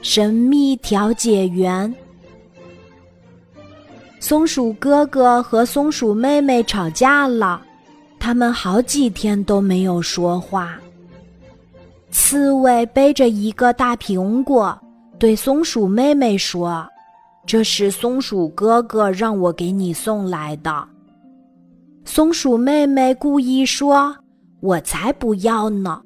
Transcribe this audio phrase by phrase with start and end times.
[0.00, 1.92] 神秘调解员。
[4.20, 7.62] 松鼠哥哥和松鼠妹妹吵架了，
[8.18, 10.78] 他们好几天都没有说话。
[12.10, 14.76] 刺猬背着一个大苹果，
[15.18, 16.86] 对松鼠妹妹说
[17.46, 20.88] ：“这是松鼠哥哥让我给你送来的。”
[22.04, 24.16] 松鼠妹妹故意说
[24.60, 26.02] ：“我才不要呢！”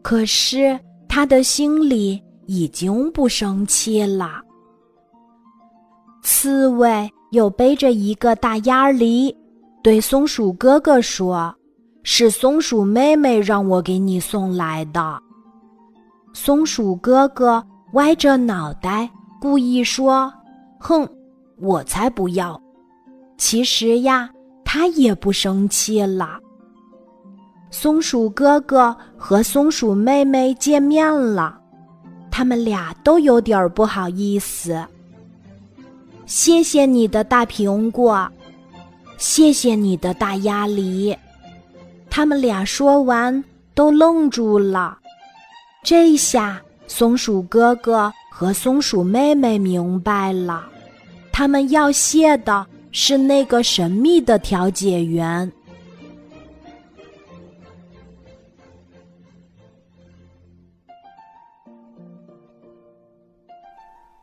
[0.00, 0.78] 可是
[1.14, 4.42] 他的心里已经不生气了。
[6.24, 7.08] 刺猬。
[7.30, 9.36] 又背着一个大鸭梨，
[9.82, 11.52] 对松鼠哥哥说
[12.04, 15.20] ：“是松鼠妹妹让我给你送来的。”
[16.32, 20.32] 松鼠哥哥歪着脑袋，故意说
[20.78, 21.08] ：“哼，
[21.58, 22.60] 我才不要！”
[23.36, 24.30] 其实呀，
[24.64, 26.38] 他也不生气了。
[27.76, 31.58] 松鼠哥哥和松鼠妹妹见面了，
[32.30, 34.80] 他们俩都有点不好意思。
[36.24, 38.30] 谢谢你的大苹果，
[39.18, 41.14] 谢谢你的大鸭梨。
[42.08, 43.42] 他们俩说完
[43.74, 44.96] 都愣住了。
[45.82, 50.64] 这下松鼠哥哥和松鼠妹妹明白了，
[51.32, 55.50] 他们要谢的是那个神秘的调解员。